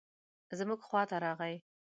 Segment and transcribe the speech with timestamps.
[0.57, 1.55] زموږ خواته راغی.